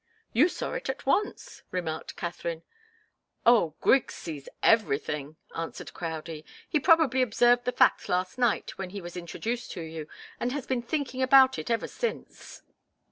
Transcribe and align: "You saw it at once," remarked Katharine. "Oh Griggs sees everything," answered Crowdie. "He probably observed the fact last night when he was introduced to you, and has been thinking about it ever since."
"You 0.33 0.49
saw 0.49 0.71
it 0.73 0.89
at 0.89 1.05
once," 1.05 1.61
remarked 1.69 2.15
Katharine. 2.15 2.63
"Oh 3.45 3.75
Griggs 3.81 4.15
sees 4.15 4.49
everything," 4.63 5.35
answered 5.55 5.93
Crowdie. 5.93 6.43
"He 6.67 6.79
probably 6.79 7.21
observed 7.21 7.65
the 7.65 7.71
fact 7.71 8.09
last 8.09 8.39
night 8.39 8.79
when 8.79 8.89
he 8.89 8.99
was 8.99 9.15
introduced 9.15 9.69
to 9.73 9.81
you, 9.83 10.07
and 10.39 10.51
has 10.53 10.65
been 10.65 10.81
thinking 10.81 11.21
about 11.21 11.59
it 11.59 11.69
ever 11.69 11.87
since." 11.87 12.63